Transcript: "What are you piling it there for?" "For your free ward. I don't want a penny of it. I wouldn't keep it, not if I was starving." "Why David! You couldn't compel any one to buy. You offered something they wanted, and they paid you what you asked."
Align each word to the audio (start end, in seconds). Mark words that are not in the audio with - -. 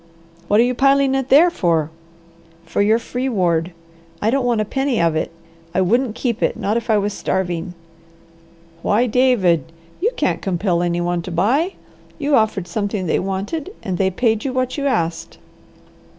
"What 0.47 0.59
are 0.59 0.63
you 0.63 0.73
piling 0.73 1.13
it 1.13 1.29
there 1.29 1.51
for?" 1.51 1.91
"For 2.65 2.81
your 2.81 2.97
free 2.97 3.29
ward. 3.29 3.71
I 4.19 4.31
don't 4.31 4.47
want 4.47 4.59
a 4.59 4.65
penny 4.65 4.99
of 4.99 5.15
it. 5.15 5.29
I 5.75 5.81
wouldn't 5.81 6.15
keep 6.15 6.41
it, 6.41 6.57
not 6.57 6.75
if 6.75 6.89
I 6.89 6.97
was 6.97 7.13
starving." 7.13 7.75
"Why 8.81 9.05
David! 9.05 9.71
You 10.01 10.09
couldn't 10.17 10.41
compel 10.41 10.81
any 10.81 11.01
one 11.01 11.21
to 11.21 11.31
buy. 11.31 11.73
You 12.17 12.35
offered 12.35 12.67
something 12.67 13.05
they 13.05 13.19
wanted, 13.19 13.73
and 13.83 13.99
they 13.99 14.09
paid 14.09 14.43
you 14.43 14.51
what 14.51 14.75
you 14.75 14.87
asked." 14.87 15.37